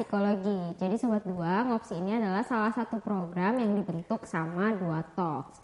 [0.00, 0.80] psikologi.
[0.80, 5.60] Jadi Sobat Dua, Ngopsi ini adalah salah satu program yang dibentuk sama Dua Talks.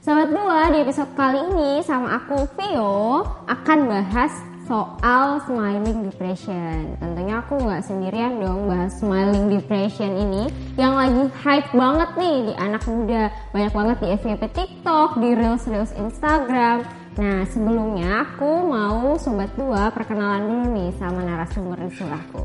[0.00, 4.32] Sobat Dua, di episode kali ini sama aku Vio akan bahas
[4.64, 6.96] soal smiling depression.
[6.96, 10.48] Tentunya aku nggak sendirian dong bahas smiling depression ini
[10.80, 13.28] yang lagi hype banget nih di anak muda.
[13.52, 16.84] Banyak banget di FYP TikTok, di Reels-Reels Instagram.
[17.14, 22.44] Nah sebelumnya aku mau Sobat Dua perkenalan dulu nih sama narasumber di sebelahku.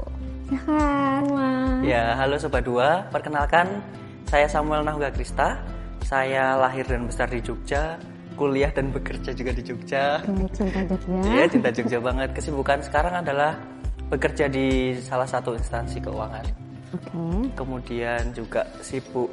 [0.50, 1.81] Silahkan Mas.
[1.88, 3.08] Ya, halo Sobat Dua.
[3.09, 3.80] Perkenalkan,
[4.28, 5.62] saya Samuel Nahuga Krista.
[6.04, 8.02] Saya lahir dan besar di Jogja,
[8.39, 10.23] kuliah dan bekerja juga di Jogja.
[10.55, 11.19] Cinta Jogja.
[11.27, 12.30] Iya, cinta Jogja banget.
[12.31, 13.59] Kesibukan sekarang adalah
[14.08, 16.47] bekerja di salah satu instansi keuangan.
[16.95, 17.52] Oke.
[17.59, 19.27] Kemudian juga sibuk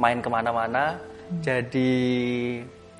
[0.00, 0.96] main ke mana-mana,
[1.44, 1.92] jadi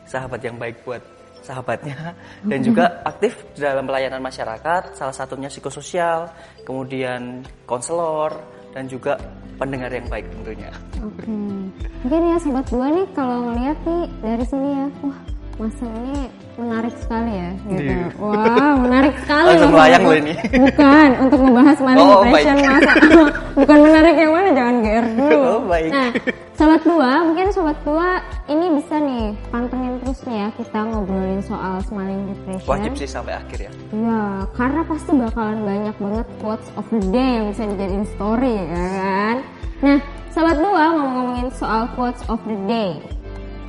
[0.05, 1.01] sahabat yang baik buat
[1.39, 2.13] sahabatnya
[2.45, 6.29] dan juga aktif di dalam pelayanan masyarakat salah satunya psikososial
[6.67, 8.37] kemudian konselor
[8.75, 9.17] dan juga
[9.57, 11.31] pendengar yang baik tentunya Oke.
[12.05, 15.19] Mungkin ya sobat dua nih kalau ngeliat nih dari sini ya, wah
[15.59, 17.83] masa ini menarik sekali ya gitu.
[17.83, 18.07] Iya.
[18.17, 20.35] Wah, menarik sekali Langsung Sobat loh ini.
[20.55, 22.67] Bukan, untuk membahas smiling Oh, depression baik.
[22.69, 22.93] masa.
[23.59, 25.39] Bukan menarik yang mana, jangan GR dulu.
[25.43, 25.91] Oh, baik.
[25.91, 26.09] Nah,
[26.55, 28.09] sobat dua, mungkin sobat dua
[28.47, 32.67] ini bisa nih pantengin terus nih ya kita ngobrolin soal smiling depression.
[32.67, 34.23] wajib sih sampai akhir ya Ya,
[34.55, 39.37] karena pasti bakalan banyak banget quotes of the day yang bisa dijadiin story ya kan.
[39.79, 39.99] Nah,
[40.29, 42.99] sahabat dua ngomong-ngomongin soal quotes of the day.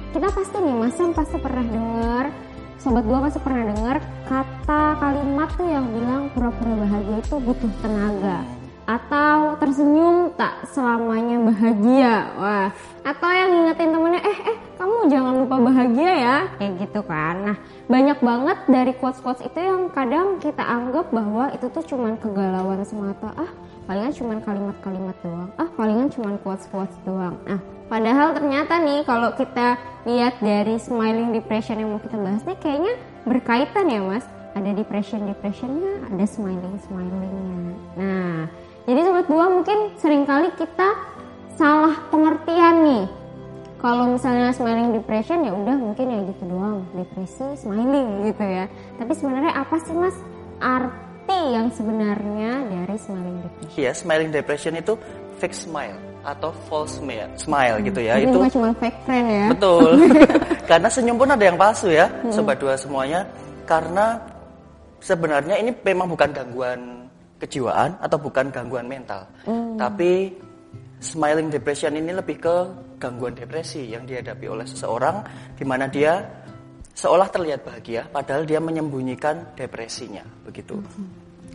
[0.10, 2.34] Kita pasti nih, Masam pasti pernah dengar,
[2.82, 8.42] sobat dua pasti pernah dengar kata kalimat tuh yang bilang pura-pura bahagia itu butuh tenaga.
[8.90, 12.16] Atau tersenyum tak selamanya bahagia.
[12.42, 12.74] Wah,
[13.06, 16.38] atau yang ngingetin temennya, eh eh kamu jangan lupa bahagia ya.
[16.58, 17.36] Kayak gitu kan.
[17.46, 22.82] Nah, banyak banget dari quotes-quotes itu yang kadang kita anggap bahwa itu tuh cuman kegalauan
[22.82, 23.30] semata.
[23.38, 23.52] Ah,
[23.90, 25.50] palingan cuman kalimat-kalimat doang.
[25.58, 27.42] Ah, palingan cuman quotes-quotes doang.
[27.50, 27.58] Nah,
[27.90, 32.94] padahal ternyata nih kalau kita lihat dari smiling depression yang mau kita bahas nih kayaknya
[33.26, 34.30] berkaitan ya, Mas.
[34.54, 37.74] Ada depression depressionnya, ada smiling smilingnya.
[37.98, 38.46] Nah,
[38.86, 40.94] jadi sobat dua mungkin sering kali kita
[41.58, 43.06] salah pengertian nih
[43.80, 49.12] kalau misalnya smiling depression ya udah mungkin ya gitu doang depresi smiling gitu ya tapi
[49.12, 50.16] sebenarnya apa sih mas
[50.64, 51.09] arti
[51.48, 54.94] yang sebenarnya dari smiling depression Iya, smiling depression itu
[55.40, 58.20] fake smile atau false smile, smile gitu ya.
[58.20, 59.90] jadi itu bukan cuma fake friend ya betul.
[60.70, 63.24] Karena senyum pun ada yang palsu ya, sobat dua semuanya.
[63.64, 64.20] Karena
[65.00, 67.08] sebenarnya ini memang bukan gangguan
[67.40, 69.26] kejiwaan atau bukan gangguan mental.
[69.80, 70.30] Tapi
[71.00, 72.56] smiling depression ini lebih ke
[73.00, 75.24] gangguan depresi yang dihadapi oleh seseorang
[75.56, 76.20] di mana dia
[76.92, 80.76] seolah terlihat bahagia padahal dia menyembunyikan depresinya, begitu.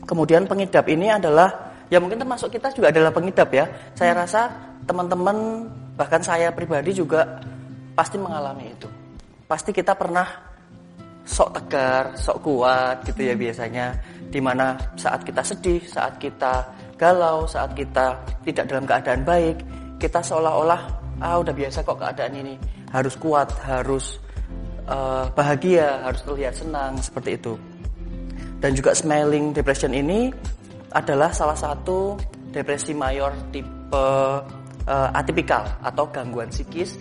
[0.04, 3.65] Kemudian pengidap ini adalah ya mungkin termasuk kita juga adalah pengidap ya.
[3.97, 4.53] Saya rasa
[4.84, 7.41] teman-teman bahkan saya pribadi juga
[7.97, 8.88] pasti mengalami itu.
[9.48, 10.26] Pasti kita pernah
[11.25, 13.97] sok tegar, sok kuat gitu ya biasanya.
[14.28, 16.69] Di mana saat kita sedih, saat kita
[17.00, 19.56] galau, saat kita tidak dalam keadaan baik,
[19.97, 20.82] kita seolah-olah
[21.22, 22.54] ah udah biasa kok keadaan ini.
[22.91, 24.19] Harus kuat, harus
[24.84, 27.54] eh, bahagia, harus terlihat senang seperti itu.
[28.59, 30.32] Dan juga smiling depression ini
[30.94, 32.15] adalah salah satu
[32.54, 34.06] depresi mayor tipe
[34.87, 36.97] eh, atipikal atau gangguan psikis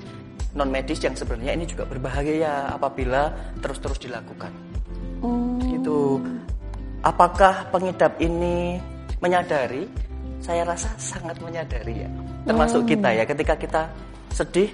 [0.54, 4.54] non medis yang sebenarnya ini juga berbahaya apabila terus-terus dilakukan.
[5.26, 6.22] Oh, Gitu.
[7.04, 8.80] Apakah pengidap ini
[9.20, 9.90] menyadari?
[10.40, 12.10] Saya rasa sangat menyadari ya.
[12.44, 13.82] Termasuk kita ya ketika kita
[14.32, 14.68] sedih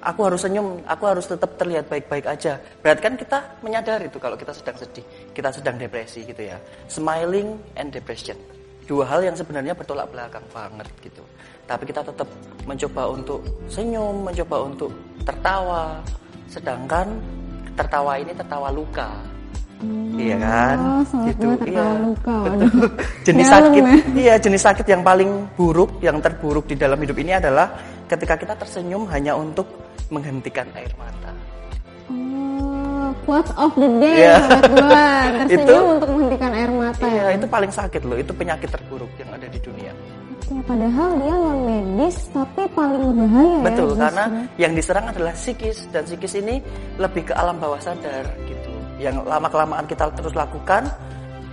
[0.00, 2.56] aku harus senyum, aku harus tetap terlihat baik-baik aja.
[2.80, 5.04] Berarti kan kita menyadari itu kalau kita sedang sedih,
[5.36, 6.56] kita sedang depresi gitu ya.
[6.88, 8.36] Smiling and depression.
[8.88, 11.22] Dua hal yang sebenarnya bertolak belakang banget gitu.
[11.68, 12.26] Tapi kita tetap
[12.66, 14.90] mencoba untuk senyum, mencoba untuk
[15.22, 16.02] tertawa.
[16.50, 17.06] Sedangkan
[17.78, 19.14] tertawa ini tertawa luka.
[20.20, 20.76] Iya kan?
[20.76, 22.36] Oh, dua tertawa luka.
[22.50, 22.88] Betul.
[23.30, 23.96] jenis sakit, ya.
[24.12, 27.72] iya jenis sakit yang paling buruk, yang terburuk di dalam hidup ini adalah
[28.10, 31.30] ketika kita tersenyum hanya untuk menghentikan air mata.
[32.10, 34.36] Oh, quotes of the day Iya.
[34.42, 35.04] sobat dua
[35.46, 38.16] tersenyum Itu- untuk menghentikan air mata Iya, ya itu paling sakit loh.
[38.18, 39.92] Itu penyakit terburuk yang ada di dunia.
[40.50, 44.02] Ya, padahal dia non medis tapi paling berbahaya ya Betul, justru.
[44.02, 44.24] karena
[44.58, 46.58] yang diserang adalah psikis dan psikis ini
[46.98, 48.70] lebih ke alam bawah sadar gitu.
[48.98, 50.90] Yang lama kelamaan kita terus lakukan,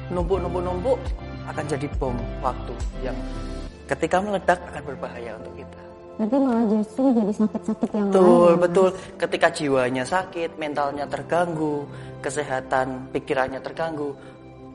[0.09, 0.97] numpuk-numpuk-numpuk
[1.45, 2.73] akan jadi bom waktu
[3.05, 3.13] yang
[3.85, 5.81] ketika meledak akan berbahaya untuk kita.
[6.17, 8.49] Berarti malah justru jadi sakit-sakit yang Betul, lain.
[8.49, 8.87] ya, betul.
[9.21, 11.85] Ketika jiwanya sakit, mentalnya terganggu,
[12.25, 14.17] kesehatan pikirannya terganggu,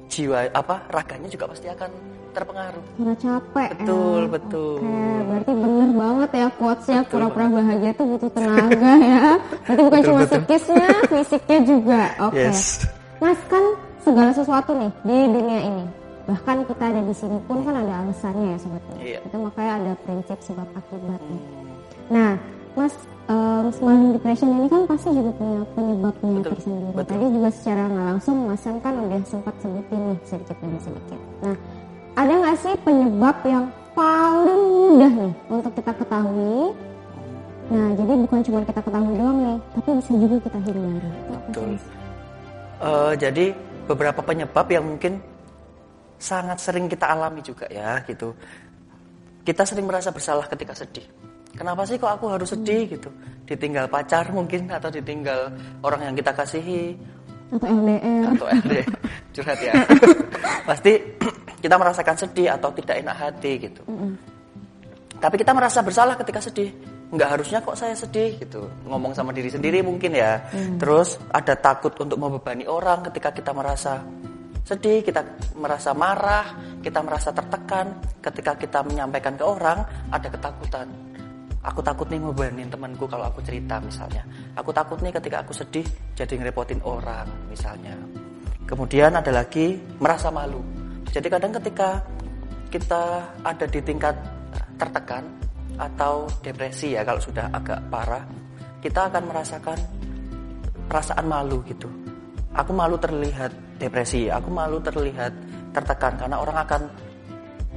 [0.06, 1.90] jiwa apa raganya juga pasti akan
[2.32, 2.84] terpengaruh.
[2.96, 4.30] Karena capek Betul, ya.
[4.30, 4.76] betul.
[4.80, 9.20] Oke, berarti bener banget ya quotesnya pura-pura bahagia tuh butuh tenaga ya.
[9.66, 10.30] Berarti bukan Betul, cuma betul.
[10.40, 12.00] psikisnya, fisiknya juga.
[12.24, 12.38] Oke.
[12.38, 12.60] Yes.
[13.20, 13.64] Mas kan
[14.00, 15.84] segala sesuatu nih di dunia ini.
[16.22, 19.02] Bahkan kita ada di sini pun kan ada alasannya ya sebetulnya.
[19.02, 19.18] Iya.
[19.26, 21.20] Itu makanya ada prinsip sebab akibat.
[21.20, 21.42] nih.
[22.12, 22.32] Nah,
[22.72, 22.94] Mas
[23.28, 26.90] um, smiling depression ini kan pasti juga punya penyebabnya Betul, tersendiri.
[26.96, 27.10] betul.
[27.12, 31.20] Tadi juga secara nggak langsung Mas Sam kan udah sempat sebutin nih sedikit demi sedikit.
[31.44, 31.56] Nah,
[32.16, 36.56] ada nggak sih penyebab yang paling mudah nih untuk kita ketahui?
[37.72, 41.10] Nah, jadi bukan cuma kita ketahui doang nih, tapi bisa juga kita hindari.
[41.30, 41.70] Betul.
[42.82, 43.44] Eh, jadi
[43.86, 45.22] beberapa penyebab yang mungkin
[46.22, 48.30] sangat sering kita alami juga ya gitu.
[49.42, 51.02] Kita sering merasa bersalah ketika sedih.
[51.58, 53.10] Kenapa sih kok aku harus sedih gitu?
[53.42, 55.50] Ditinggal pacar mungkin atau ditinggal
[55.82, 56.94] orang yang kita kasihi
[57.52, 58.32] Atau LDR.
[58.32, 58.72] atau LD
[59.36, 59.74] curhat ya.
[60.64, 60.92] Pasti
[61.60, 63.82] kita merasakan sedih atau tidak enak hati gitu.
[65.20, 66.72] Tapi kita merasa bersalah ketika sedih.
[67.12, 68.64] Nggak harusnya kok saya sedih gitu.
[68.88, 70.40] Ngomong sama diri sendiri mungkin ya.
[70.80, 74.00] Terus ada takut untuk membebani orang ketika kita merasa
[74.62, 75.20] sedih, kita
[75.58, 77.98] merasa marah, kita merasa tertekan.
[78.22, 80.86] Ketika kita menyampaikan ke orang, ada ketakutan.
[81.62, 84.26] Aku takut nih ngebebanin temanku kalau aku cerita misalnya.
[84.58, 85.86] Aku takut nih ketika aku sedih
[86.18, 87.94] jadi ngerepotin orang misalnya.
[88.66, 90.58] Kemudian ada lagi merasa malu.
[91.06, 92.02] Jadi kadang ketika
[92.66, 94.16] kita ada di tingkat
[94.74, 95.22] tertekan
[95.78, 98.26] atau depresi ya kalau sudah agak parah,
[98.82, 99.78] kita akan merasakan
[100.90, 101.86] perasaan malu gitu.
[102.58, 105.34] Aku malu terlihat depresi, aku malu terlihat
[105.74, 106.82] tertekan karena orang akan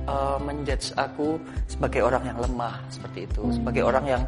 [0.05, 4.23] uh, menjudge aku sebagai orang yang lemah seperti itu, sebagai orang yang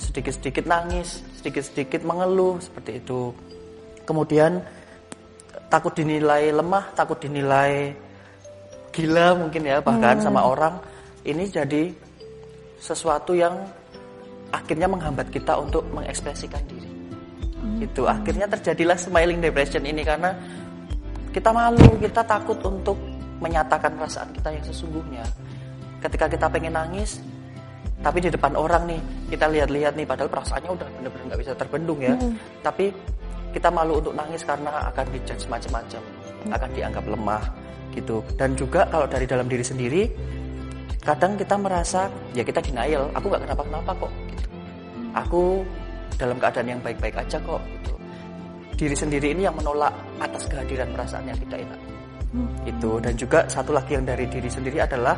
[0.00, 3.30] sedikit-sedikit nangis, sedikit-sedikit mengeluh seperti itu.
[4.08, 4.60] Kemudian
[5.68, 7.94] takut dinilai lemah, takut dinilai
[8.94, 10.78] gila mungkin ya bahkan sama orang
[11.26, 11.90] ini jadi
[12.78, 13.66] sesuatu yang
[14.54, 16.90] akhirnya menghambat kita untuk mengekspresikan diri.
[17.82, 20.36] Itu akhirnya terjadilah smiling depression ini karena
[21.34, 22.94] kita malu, kita takut untuk
[23.42, 25.26] menyatakan perasaan kita yang sesungguhnya.
[25.98, 27.18] Ketika kita pengen nangis,
[27.98, 29.00] tapi di depan orang nih
[29.34, 32.14] kita lihat-lihat nih padahal perasaannya udah bener-bener nggak bisa terbendung ya.
[32.62, 32.94] Tapi
[33.50, 36.02] kita malu untuk nangis karena akan dijudge macam-macam,
[36.54, 37.42] akan dianggap lemah
[37.98, 38.22] gitu.
[38.38, 40.02] Dan juga kalau dari dalam diri sendiri,
[41.02, 44.12] kadang kita merasa ya kita denial, aku nggak kenapa-kenapa kok.
[44.30, 44.46] Gitu.
[45.14, 45.42] Aku
[46.14, 47.58] dalam keadaan yang baik-baik aja kok.
[47.58, 47.93] Gitu.
[48.74, 51.80] Diri sendiri ini yang menolak atas kehadiran perasaan yang tidak enak
[52.66, 55.14] itu dan juga satu lagi yang dari diri sendiri adalah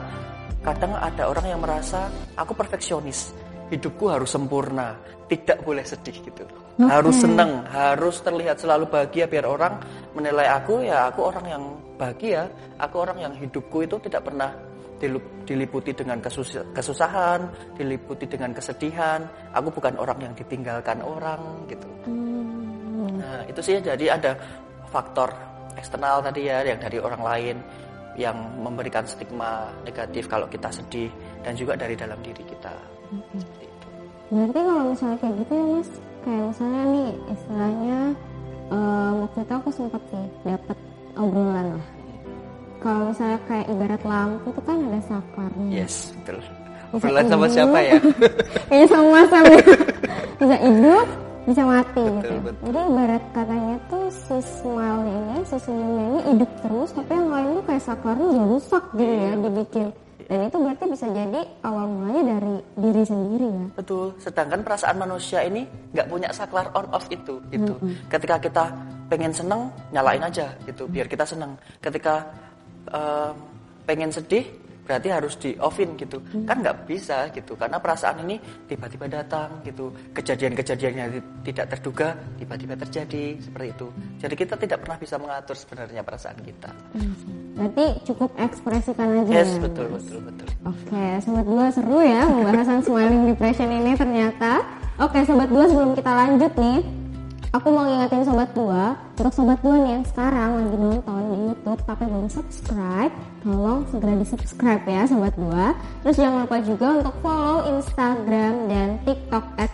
[0.61, 3.33] kadang ada orang yang merasa aku perfeksionis.
[3.67, 4.95] Hidupku harus sempurna.
[5.27, 6.47] Tidak boleh sedih gitu.
[6.79, 9.81] Harus senang harus terlihat selalu bahagia biar orang
[10.15, 11.63] menilai aku ya aku orang yang
[11.99, 12.47] bahagia.
[12.79, 14.55] Aku orang yang hidupku itu tidak pernah
[15.47, 19.27] diliputi dengan kesus- kesusahan diliputi dengan kesedihan.
[19.51, 21.89] Aku bukan orang yang ditinggalkan orang gitu.
[22.07, 22.36] Nah,
[23.57, 24.37] itu sih jadi ada
[24.93, 25.33] faktor
[25.81, 27.57] eksternal tadi ya yang dari orang lain
[28.21, 31.09] yang memberikan stigma negatif kalau kita sedih
[31.41, 32.73] dan juga dari dalam diri kita.
[33.33, 33.89] Seperti itu.
[34.33, 35.91] Berarti kalau misalnya kayak gitu ya mas,
[36.25, 37.99] kayak misalnya nih istilahnya
[38.73, 40.79] eh, waktu itu aku sempat sih dapat
[41.17, 41.87] obrolan lah.
[42.81, 45.69] Kalau misalnya kayak ibarat lampu itu kan ada sakarnya.
[45.73, 46.39] Yes, betul.
[46.41, 46.55] Bisa
[46.95, 47.99] Obrolan sama siapa ya?
[48.69, 49.55] Kayaknya sama sama
[50.39, 51.09] bisa hidup,
[51.47, 52.35] bisa mati Betul, gitu.
[52.43, 52.63] betul.
[52.67, 57.49] Jadi ibarat katanya tuh si smile ini, si senyumnya ini hidup terus, tapi yang lain
[57.55, 59.89] tuh kayak sakarnya udah rusak gitu ya dibikin.
[60.27, 63.67] Dan itu berarti bisa jadi awal mulanya dari diri sendiri ya.
[63.79, 64.07] Betul.
[64.19, 65.63] Sedangkan perasaan manusia ini
[65.95, 67.39] nggak punya saklar on off itu.
[67.47, 67.75] Gitu.
[68.11, 68.65] Ketika kita
[69.07, 71.55] pengen seneng, nyalain aja gitu, biar kita seneng.
[71.79, 72.27] Ketika
[72.91, 73.31] eh,
[73.87, 74.51] pengen sedih,
[74.87, 76.23] berarti harus di offin gitu.
[76.47, 79.91] Kan nggak bisa gitu, karena perasaan ini tiba-tiba datang gitu.
[80.15, 83.87] Kejadian-kejadian yang ti- tidak terduga tiba-tiba terjadi seperti itu.
[84.23, 86.71] Jadi kita tidak pernah bisa mengatur sebenarnya perasaan kita.
[87.57, 89.67] Berarti cukup ekspresikan aja Yes, ya.
[89.67, 90.47] betul, betul, betul.
[90.63, 94.63] Oke, sobat dua seru ya pembahasan smiling depression ini ternyata.
[94.97, 96.79] Oke, sobat dua sebelum kita lanjut nih,
[97.57, 101.81] aku mau ngingetin sobat dua, untuk sobat dua nih yang sekarang lagi nonton di YouTube
[101.89, 105.73] tapi belum subscribe, tolong segera di subscribe ya sobat dua.
[106.05, 109.73] Terus jangan lupa juga untuk follow Instagram dan TikTok at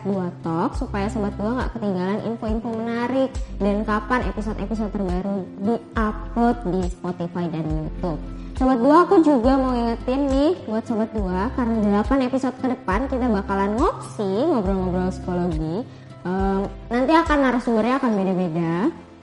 [0.79, 7.67] supaya sobat dua nggak ketinggalan info-info menarik dan kapan episode-episode terbaru di-upload di Spotify dan
[7.67, 8.23] YouTube.
[8.53, 13.11] Sobat Dua aku juga mau ingetin nih buat Sobat Dua karena 8 episode ke depan
[13.11, 15.83] kita bakalan ngopsi ngobrol-ngobrol psikologi.
[16.23, 18.75] Um, nanti akan narasumbernya akan beda-beda.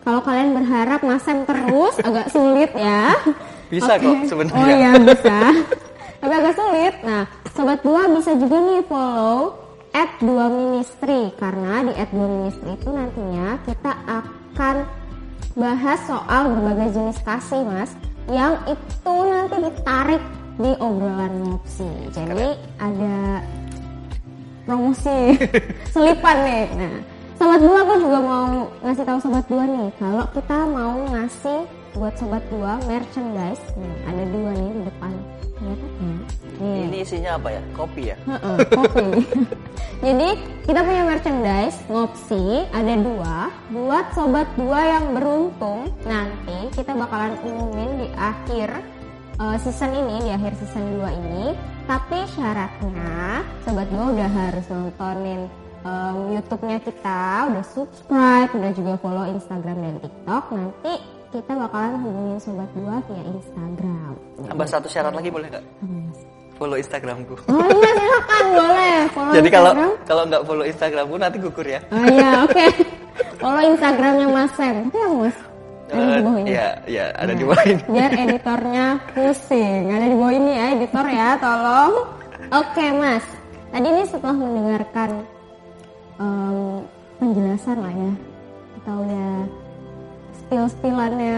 [0.04, 3.16] Kalau kalian berharap masem terus agak sulit ya.
[3.72, 4.04] Bisa Oke.
[4.04, 4.60] kok sebenarnya.
[4.60, 5.40] Oh iya bisa.
[6.22, 6.94] Tapi agak sulit.
[7.08, 7.24] Nah,
[7.56, 9.56] Sobat Dua bisa juga nih follow
[9.90, 14.86] at dua ministry karena di at dua ministry itu nantinya kita akan
[15.58, 17.92] bahas soal berbagai jenis kasih mas
[18.30, 20.22] yang itu nanti ditarik
[20.60, 21.90] di obrolan ngopsi.
[22.14, 23.42] Jadi ada
[24.70, 25.34] promosi
[25.98, 26.66] selipan nih.
[26.78, 26.96] Nah,
[27.42, 31.66] sobat dua aku juga mau ngasih tahu sobat dua nih kalau kita mau ngasih
[31.98, 33.66] buat sobat dua merchandise.
[33.74, 35.14] Nih, ada dua nih di depan.
[35.60, 35.90] Lihat ya.
[36.62, 36.82] Nih.
[36.86, 37.62] Ini isinya apa ya?
[37.74, 38.18] Kopi ya?
[38.70, 39.26] Kopi.
[40.06, 40.30] Jadi
[40.64, 48.06] kita punya merchandise ngopsi ada dua buat sobat dua yang beruntung nanti kita bakalan umumin
[48.06, 48.80] di akhir
[49.42, 51.46] eh, season ini di akhir season 2 ini.
[51.90, 55.50] Tapi syaratnya sobat dua udah harus nontonin
[55.82, 60.44] em, YouTube-nya kita, udah subscribe, udah juga follow Instagram dan TikTok.
[60.54, 60.94] Nanti
[61.34, 64.14] kita bakalan hubungin sobat dua via Instagram.
[64.46, 65.66] Tambah satu syarat lagi boleh nggak?
[66.62, 67.36] Follow Instagramku.
[67.50, 69.92] Oh iya silakan boleh follow Jadi kalau Instagram.
[70.06, 71.82] kalau nggak follow Instagramku nanti gugur ya.
[71.90, 72.66] Oh iya, oke.
[73.42, 74.94] Follow Instagramnya Mas Sam.
[74.94, 75.38] Mas?
[75.90, 76.50] Ada di bawah ini.
[76.50, 77.82] Iya, iya, ada di bawah ini.
[77.90, 79.84] Biar editornya pusing.
[79.90, 81.94] Ada di bawah ini ya, editor ya, tolong.
[82.50, 83.26] Oke Mas,
[83.70, 85.10] tadi ini setelah mendengarkan
[86.18, 86.58] em,
[87.22, 88.14] penjelasan lah ya,
[88.78, 89.32] kita udah
[90.46, 91.38] spill-spillannya.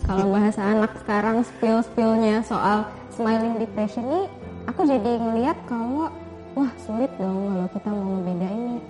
[0.00, 4.22] Kalau bahasa anak sekarang spill-spillnya soal smiling depression ini,
[4.64, 6.08] aku jadi ngelihat kalau
[6.56, 8.80] wah sulit dong kalau kita mau ngebedain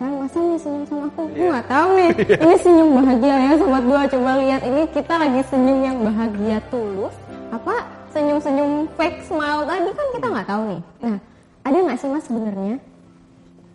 [0.00, 2.10] Saya masa nih senyum sama aku, aku nggak tahu nih.
[2.42, 4.02] Ini senyum bahagia ya sobat dua.
[4.08, 7.12] Coba lihat ini kita lagi senyum yang bahagia tulus.
[7.52, 7.74] Apa
[8.10, 10.80] senyum-senyum fake smile tadi kan kita nggak tahu nih.
[11.04, 11.18] Nah,
[11.60, 12.76] ada nggak sih mas sebenarnya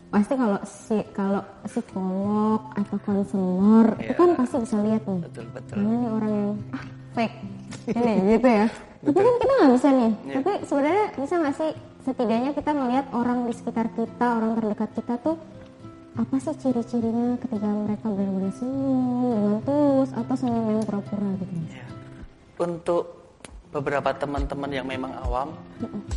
[0.05, 4.13] pasti kalau si kalau psikolog atau konselor itu Iya.
[4.15, 5.75] kan pasti bisa lihat nih Betul, betul.
[5.75, 7.35] mana nih orang yang ah fake
[7.99, 8.67] ini gitu ya
[9.03, 10.33] tapi kan kita nggak bisa nih Iya.
[10.39, 11.71] tapi sebenarnya bisa nggak sih
[12.05, 15.35] setidaknya kita melihat orang di sekitar kita orang terdekat kita tuh
[16.15, 21.85] apa sih ciri-cirinya ketika mereka benar-benar senyum dengan tulus atau senyum yang pura-pura gitu Ya.
[22.55, 23.03] Untuk
[23.75, 25.51] beberapa teman-teman yang memang awam,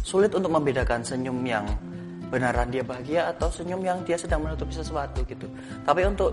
[0.06, 1.66] sulit untuk membedakan senyum yang
[2.30, 5.50] benaran dia bahagia atau senyum yang dia sedang menutupi sesuatu gitu.
[5.82, 6.30] Tapi untuk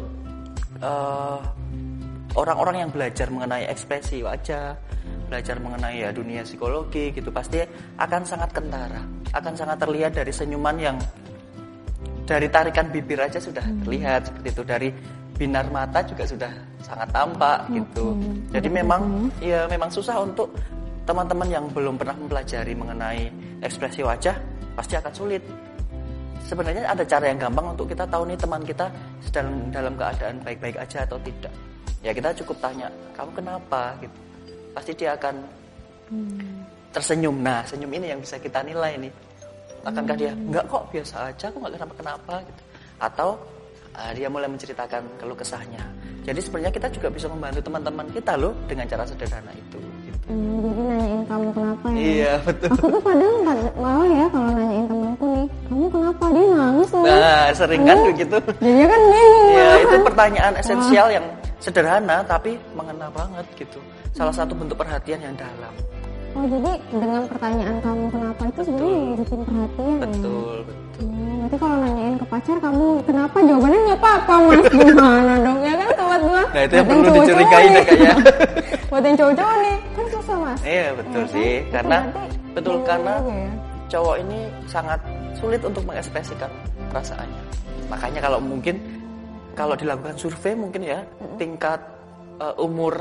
[0.78, 1.40] eh,
[2.38, 4.78] orang-orang yang belajar mengenai ekspresi wajah,
[5.26, 7.66] belajar mengenai ya dunia psikologi gitu, pasti
[7.98, 9.02] akan sangat kentara,
[9.34, 10.98] akan sangat terlihat dari senyuman yang
[12.26, 14.64] dari tarikan bibir aja sudah terlihat seperti itu.
[14.66, 14.90] Dari
[15.36, 18.16] binar mata juga sudah sangat tampak gitu.
[18.56, 20.56] jadi memang ya memang susah untuk
[21.04, 23.30] teman-teman yang belum pernah mempelajari mengenai
[23.60, 24.36] ekspresi wajah
[24.74, 25.44] pasti akan sulit.
[26.46, 28.86] Sebenarnya ada cara yang gampang untuk kita tahu nih teman kita
[29.20, 31.52] sedang dalam keadaan baik-baik aja atau tidak.
[32.06, 33.98] Ya kita cukup tanya kamu kenapa?
[33.98, 34.18] gitu.
[34.72, 35.36] Pasti dia akan
[36.94, 37.42] tersenyum.
[37.42, 39.12] Nah senyum ini yang bisa kita nilai nih
[39.86, 42.62] akankah dia enggak kok biasa aja aku nggak kenapa kenapa gitu.
[42.98, 43.30] Atau
[43.94, 45.84] ah, dia mulai menceritakan keluh kesahnya.
[46.26, 49.78] Jadi sebenarnya kita juga bisa membantu teman-teman kita loh dengan cara sederhana itu
[50.10, 50.26] gitu.
[50.26, 51.98] Hmm, jadi nanyain kamu kenapa ya?
[52.02, 52.70] Iya betul.
[52.74, 55.48] Aku tuh kadang kad- malah ya kalau nanyain temenku nih.
[55.70, 56.24] Kamu kenapa?
[56.34, 57.06] Dia nangis loh.
[57.06, 58.38] Nah sering kan begitu.
[58.58, 59.84] jadi kan bingung ya malahan.
[59.86, 61.26] itu pertanyaan esensial yang
[61.62, 63.78] sederhana tapi mengena banget gitu.
[64.18, 65.74] Salah satu bentuk perhatian yang dalam
[66.36, 68.42] oh jadi dengan pertanyaan kamu kenapa?
[68.46, 69.88] itu sebenarnya nunjukin perhatian.
[69.88, 71.06] Ya betul betul.
[71.06, 73.38] Hmm, berarti kalau nanyain ke pacar kamu kenapa?
[73.40, 74.66] Jawabannya nggak apa-apa mas.
[74.76, 76.44] Gimana dong ya kan sobat gua?
[76.52, 77.72] Nah itu yang perlu dicurigai nih.
[77.72, 78.14] deh kayaknya
[78.92, 79.76] buat yang cowok-cowok nih.
[79.92, 80.60] Kan susah mas.
[80.62, 81.34] Iya betul Ya kan?
[81.34, 81.50] sih.
[81.56, 81.98] Itu karena
[82.52, 83.50] betul karena ya.
[83.88, 85.00] cowok ini sangat
[85.36, 86.52] sulit untuk mengekspresikan
[86.90, 87.42] perasaannya.
[87.86, 88.76] Makanya kalau mungkin
[89.54, 91.00] kalau dilakukan survei mungkin ya
[91.36, 91.80] tingkat
[92.40, 92.96] eh, umur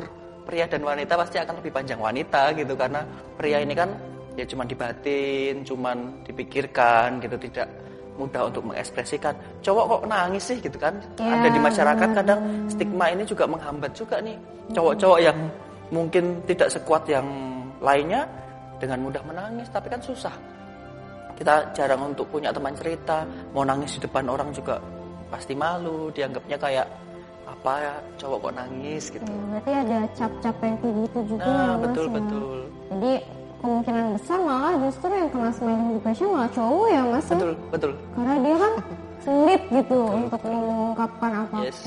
[0.44, 3.00] pria dan wanita pasti akan lebih panjang wanita gitu karena
[3.36, 3.90] pria ini kan
[4.34, 5.96] ya cuman dibatin, cuman
[6.26, 7.68] dipikirkan gitu tidak
[8.14, 9.34] mudah untuk mengekspresikan.
[9.64, 10.94] Cowok kok nangis sih gitu kan?
[11.18, 14.38] Ya, Ada di masyarakat kadang stigma ini juga menghambat juga nih.
[14.70, 15.38] Cowok-cowok yang
[15.90, 17.26] mungkin tidak sekuat yang
[17.82, 18.26] lainnya
[18.78, 20.34] dengan mudah menangis tapi kan susah
[21.34, 24.78] kita jarang untuk punya teman cerita mau nangis di depan orang juga
[25.28, 26.86] pasti malu dianggapnya kayak
[27.46, 31.52] apa ya cowok kok nangis gitu Ya, berarti ada cap-cap yang kayak gitu juga ya,
[31.52, 32.12] nah mas betul ya.
[32.14, 32.46] betul
[32.86, 33.12] jadi
[33.56, 37.30] kemungkinan besar malah justru yang kena smiling depression malah cowok ya mas ya?
[37.30, 38.72] betul betul karena dia kan
[39.24, 41.78] sulit gitu untuk mengungkapkan apa pun yes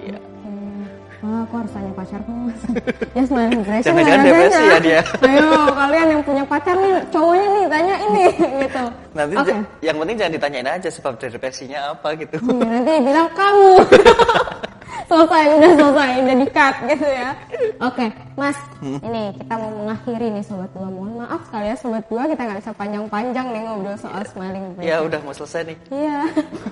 [0.00, 0.82] iya Hmm.
[1.22, 2.60] Wah, aku harus tanya pacarku mas.
[3.14, 5.00] Ya smiling depression Jangan-jangan depresi ya dia.
[5.30, 8.24] Ayo kalian yang punya pacar nih, cowoknya nih tanya ini
[8.66, 8.82] gitu.
[9.14, 9.46] Nanti Oke.
[9.46, 12.36] j- yang penting jangan ditanyain aja sebab depresinya apa gitu.
[12.42, 13.72] Iya, nanti bilang kamu.
[15.12, 17.28] Selesai, udah selesai, udah di cut gitu ya.
[17.78, 18.98] Oke, Mas, Hmm.
[18.98, 20.88] ini kita mau mengakhiri nih Sobat Dua.
[20.88, 24.88] Mohon maaf sekali ya Sobat Dua, kita nggak bisa panjang-panjang nih ngobrol soal smiling depression.
[24.88, 25.76] Ya udah mau selesai nih.
[25.88, 26.18] Iya,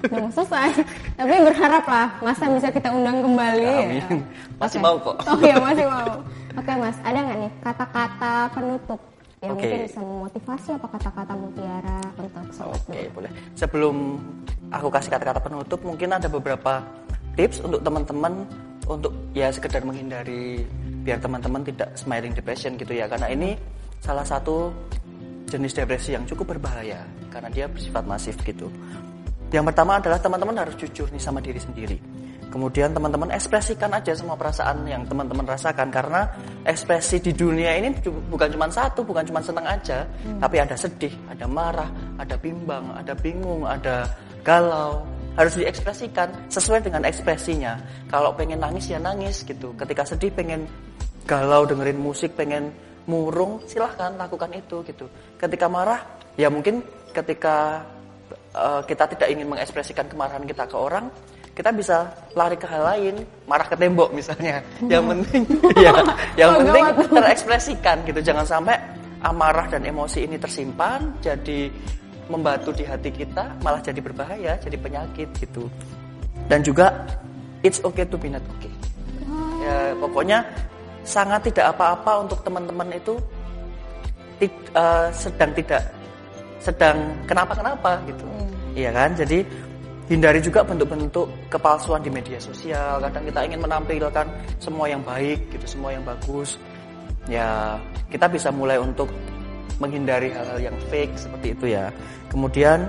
[0.03, 0.69] udah mau selesai.
[1.15, 3.63] Tapi berharap lah, masa bisa kita undang kembali.
[3.63, 3.79] ya.
[3.79, 4.19] Amin.
[4.57, 4.85] Masih Oke.
[4.85, 5.17] mau kok.
[5.23, 6.11] Oh iya, masih mau.
[6.51, 9.01] Oke mas, ada nggak nih kata-kata penutup
[9.41, 9.65] yang Oke.
[9.65, 13.31] mungkin bisa memotivasi apa kata-kata mutiara untuk sobat Oke, boleh.
[13.55, 13.97] Sebelum
[14.69, 16.83] aku kasih kata-kata penutup, mungkin ada beberapa
[17.41, 18.45] tips untuk teman-teman
[18.85, 20.61] untuk ya sekedar menghindari
[21.01, 23.09] biar teman-teman tidak smiling depression gitu ya.
[23.09, 23.57] Karena ini
[24.05, 24.69] salah satu
[25.49, 27.01] jenis depresi yang cukup berbahaya
[27.33, 28.69] karena dia bersifat masif gitu.
[29.51, 31.99] Yang pertama adalah teman-teman harus jujur nih sama diri sendiri.
[32.51, 36.27] Kemudian teman-teman ekspresikan aja semua perasaan yang teman-teman rasakan karena
[36.67, 40.03] ekspresi di dunia ini bukan cuma satu, bukan cuma senang aja,
[40.43, 41.87] tapi ada sedih, ada marah,
[42.19, 44.11] ada bimbang, ada bingung, ada
[44.43, 45.07] galau.
[45.41, 47.81] Harus diekspresikan sesuai dengan ekspresinya.
[48.13, 49.73] Kalau pengen nangis ya nangis gitu.
[49.73, 50.69] Ketika sedih pengen
[51.25, 52.69] galau dengerin musik, pengen
[53.09, 55.09] murung, silahkan lakukan itu gitu.
[55.41, 56.05] Ketika marah,
[56.37, 56.85] ya mungkin
[57.17, 57.81] ketika
[58.53, 61.09] eh, kita tidak ingin mengekspresikan kemarahan kita ke orang,
[61.57, 64.61] kita bisa lari ke hal lain, marah ke tembok misalnya.
[64.85, 65.43] Yang penting,
[65.85, 65.93] ya,
[66.37, 68.21] yang penting terekspresikan gitu.
[68.21, 68.77] Jangan sampai
[69.25, 71.69] amarah dan emosi ini tersimpan, jadi
[72.31, 75.67] membatu di hati kita, malah jadi berbahaya, jadi penyakit gitu.
[76.47, 77.03] Dan juga
[77.67, 78.71] it's okay to be not okay.
[79.61, 80.47] Ya, pokoknya
[81.03, 83.19] sangat tidak apa-apa untuk teman-teman itu
[84.39, 85.83] ti- eh, sedang tidak
[86.61, 86.97] sedang
[87.27, 88.25] kenapa-kenapa gitu.
[88.77, 89.11] Iya kan?
[89.19, 89.43] Jadi
[90.11, 93.01] hindari juga bentuk-bentuk kepalsuan di media sosial.
[93.01, 94.27] Kadang kita ingin menampilkan
[94.63, 96.57] semua yang baik gitu, semua yang bagus.
[97.29, 97.79] Ya,
[98.11, 99.09] kita bisa mulai untuk
[99.81, 101.89] menghindari hal-hal yang fake seperti itu ya.
[102.29, 102.87] Kemudian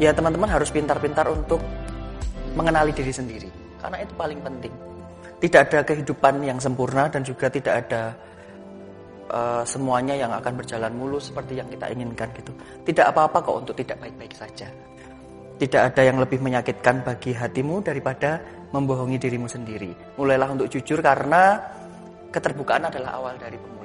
[0.00, 1.60] ya teman-teman harus pintar-pintar untuk
[2.56, 4.72] mengenali diri sendiri karena itu paling penting.
[5.36, 8.16] Tidak ada kehidupan yang sempurna dan juga tidak ada
[9.28, 12.56] eh, semuanya yang akan berjalan mulus seperti yang kita inginkan gitu.
[12.88, 14.66] Tidak apa-apa kok untuk tidak baik-baik saja.
[15.56, 18.40] Tidak ada yang lebih menyakitkan bagi hatimu daripada
[18.72, 20.16] membohongi dirimu sendiri.
[20.20, 21.60] Mulailah untuk jujur karena
[22.32, 23.75] keterbukaan adalah awal dari.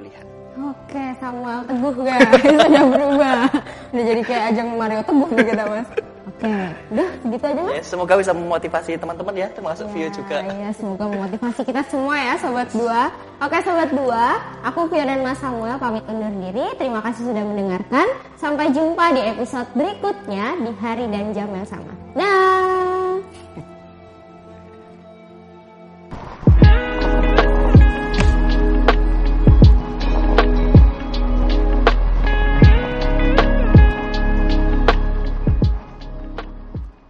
[0.52, 2.28] Oke, Samuel Teguh guys,
[2.68, 3.40] sudah berubah.
[3.88, 5.88] Udah jadi kayak ajang Mario Teguh nih kita mas.
[6.22, 6.54] Oke,
[6.92, 7.72] udah gitu aja mas.
[7.72, 10.44] Ya, semoga bisa memotivasi teman-teman ya, termasuk Vio juga.
[10.44, 13.08] Iya, semoga memotivasi kita semua ya Sobat Dua.
[13.40, 14.26] Oke Sobat Dua,
[14.60, 16.66] aku Vio dan Mas Samuel pamit undur diri.
[16.76, 18.06] Terima kasih sudah mendengarkan.
[18.36, 21.92] Sampai jumpa di episode berikutnya di hari dan jam yang sama.
[22.12, 22.71] Dah.